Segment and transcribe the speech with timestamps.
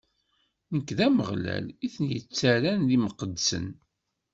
[0.75, 3.67] Nekk, d Ameɣlal, i ten-ittarran d imqeddsen.